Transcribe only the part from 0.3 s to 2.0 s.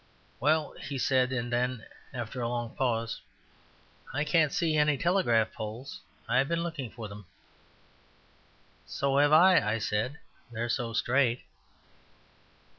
"Well," he said; and then,